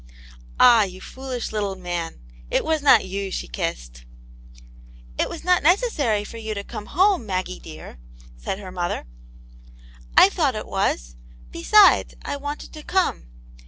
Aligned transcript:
Ah, 0.59 0.81
you 0.81 0.99
foolish 0.99 1.51
little 1.51 1.75
man; 1.75 2.21
it 2.49 2.65
was 2.65 2.81
not 2.81 3.05
you 3.05 3.29
she 3.29 3.47
kissed! 3.47 4.03
''It 5.19 5.29
was 5.29 5.43
not 5.43 5.61
necessary 5.61 6.23
for 6.23 6.37
you 6.37 6.55
to 6.55 6.63
come 6.63 6.87
home, 6.97 7.23
Maggie 7.27 7.59
dear," 7.59 7.99
said 8.35 8.57
her 8.57 8.71
mother." 8.71 9.05
I 10.17 10.29
thought 10.29 10.55
it 10.55 10.65
was; 10.65 11.17
besides, 11.51 12.15
I 12.25 12.35
wanted 12.35 12.73
to 12.73 12.81
come." 12.81 13.27